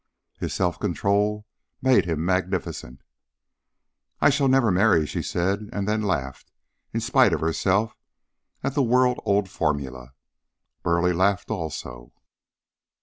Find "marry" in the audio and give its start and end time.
4.71-5.05